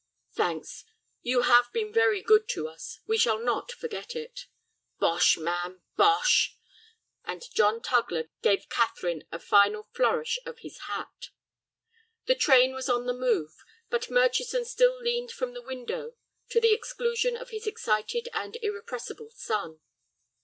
"Thanks. 0.33 0.83
You 1.21 1.43
have 1.43 1.71
been 1.71 1.93
very 1.93 2.23
good 2.23 2.49
to 2.53 2.67
us. 2.67 3.01
We 3.05 3.19
shall 3.19 3.37
not 3.37 3.71
forget 3.71 4.15
it." 4.15 4.47
"Bosh, 4.99 5.37
man, 5.37 5.83
bosh!" 5.95 6.57
and 7.23 7.43
John 7.53 7.81
Tugler 7.83 8.29
gave 8.41 8.67
Catherine 8.67 9.27
a 9.31 9.37
final 9.37 9.83
flourish 9.93 10.39
of 10.43 10.61
his 10.61 10.79
hat. 10.87 11.29
The 12.25 12.33
train 12.33 12.73
was 12.73 12.89
on 12.89 13.05
the 13.05 13.13
move, 13.13 13.63
but 13.91 14.09
Murchison 14.09 14.65
still 14.65 14.99
leaned 14.99 15.29
from 15.31 15.53
the 15.53 15.61
window, 15.61 16.15
to 16.49 16.59
the 16.59 16.73
exclusion 16.73 17.37
of 17.37 17.51
his 17.51 17.67
excited 17.67 18.27
and 18.33 18.57
irrepressible 18.63 19.29
son. 19.29 19.81